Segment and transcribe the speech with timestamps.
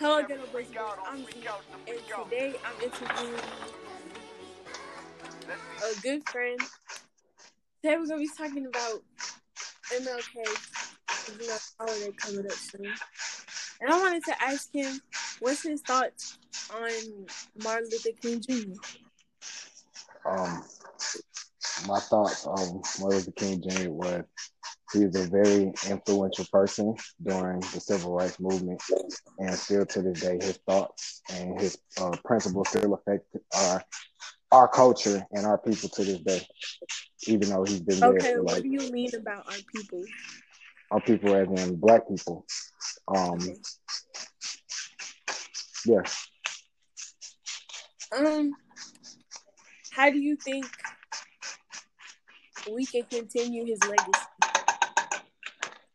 [0.00, 0.64] Hello, Ghetto Boys.
[1.06, 1.46] I'm Z,
[1.86, 3.34] and today I'm interviewing
[5.46, 6.58] a good friend.
[7.82, 9.02] Today we're gonna be talking about
[9.92, 11.38] MLK.
[11.38, 12.86] You know, holiday coming up soon,
[13.82, 15.02] and I wanted to ask him
[15.40, 16.38] what's his thoughts
[16.74, 16.90] on
[17.62, 18.80] Martin Luther King Jr.
[20.24, 20.64] Um,
[21.86, 23.90] my thoughts on Martin Luther King Jr.
[23.90, 24.24] was
[24.92, 28.82] he was a very influential person during the civil rights movement,
[29.38, 33.26] and still to this day, his thoughts and his uh, principles still affect
[33.56, 33.82] our
[34.52, 36.46] our culture and our people to this day.
[37.26, 40.04] Even though he's been Okay, there, what like do you mean about our people?
[40.90, 42.46] our people, as in black people.
[43.08, 43.56] Um, Okay.
[45.86, 46.02] yeah,
[48.16, 48.56] Um,
[49.92, 50.66] how do you think
[52.72, 54.59] we can continue his legacy?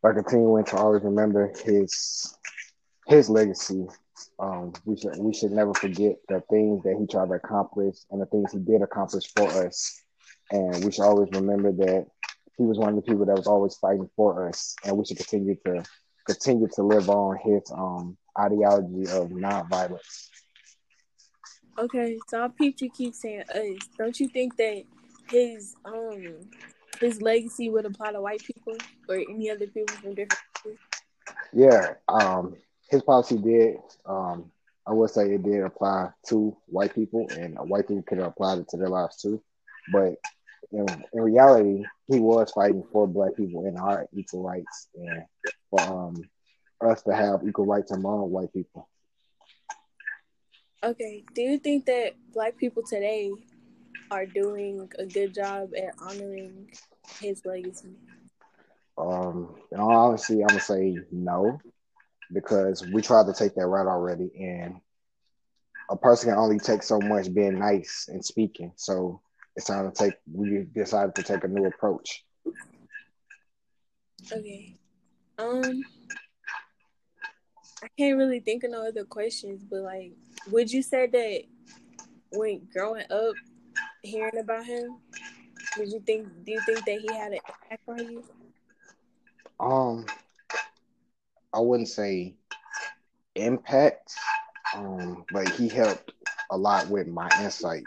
[0.05, 2.37] By continuing to always remember his
[3.07, 3.87] his legacy.
[4.37, 8.21] Um, we should we should never forget the things that he tried to accomplish and
[8.21, 9.99] the things he did accomplish for us.
[10.51, 12.05] And we should always remember that
[12.55, 14.75] he was one of the people that was always fighting for us.
[14.85, 15.83] And we should continue to
[16.27, 20.29] continue to live on his um ideology of nonviolence.
[21.79, 23.87] Okay, so I peeped you keep saying us.
[23.97, 24.83] Don't you think that
[25.31, 26.47] his um
[26.99, 28.75] his legacy would apply to white people
[29.07, 30.79] or any other people from different countries?
[31.53, 32.55] Yeah, um,
[32.89, 33.77] his policy did.
[34.05, 34.51] Um,
[34.87, 38.59] I would say it did apply to white people, and white people could have applied
[38.59, 39.41] it to their lives too.
[39.91, 40.15] But
[40.71, 45.23] in, in reality, he was fighting for black people and our equal rights, and
[45.69, 46.21] for um,
[46.81, 48.87] us to have equal rights among white people.
[50.83, 53.31] Okay, do you think that black people today
[54.11, 56.69] are doing a good job at honoring
[57.19, 57.95] his legacy?
[58.97, 61.59] Um, in all honesty, I'm gonna say no,
[62.31, 64.79] because we tried to take that route already, and
[65.89, 68.71] a person can only take so much being nice and speaking.
[68.75, 69.21] So
[69.55, 70.13] it's time to take.
[70.31, 72.23] We decided to take a new approach.
[74.31, 74.77] Okay.
[75.37, 75.81] Um
[77.83, 80.13] I can't really think of no other questions, but like
[80.49, 81.43] would you say that
[82.31, 83.35] when growing up
[84.05, 84.97] hearing about him,
[85.77, 88.23] did you think do you think that he had an impact on you?
[89.59, 90.05] Um,
[91.53, 92.35] I wouldn't say
[93.35, 94.13] impact,
[94.75, 96.11] um, but he helped
[96.51, 97.83] a lot with my insight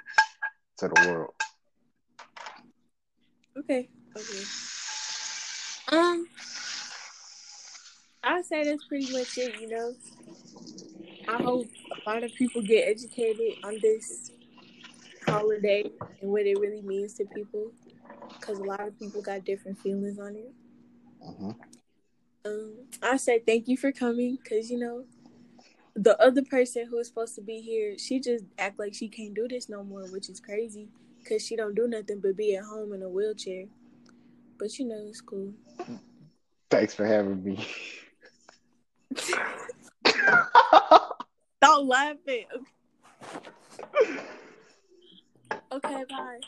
[0.78, 1.34] to the world.
[3.58, 4.44] Okay, okay.
[5.92, 6.26] Um
[8.22, 9.94] I'd say that's pretty much it, you know.
[11.28, 11.66] I hope
[12.06, 14.30] a lot of people get educated on this
[15.28, 15.84] holiday
[16.20, 17.72] and what it really means to people.
[18.40, 20.52] Cause a lot of people got different feelings on it.
[21.22, 21.50] hmm
[22.44, 25.04] Um, I said thank you for coming because you know
[25.94, 29.34] the other person who was supposed to be here, she just act like she can't
[29.34, 32.64] do this no more, which is crazy because she don't do nothing but be at
[32.64, 33.64] home in a wheelchair.
[34.58, 35.52] But you know it's cool.
[36.70, 37.66] Thanks for having me.
[40.06, 42.46] Stop laughing.
[45.72, 46.40] Okay, bye.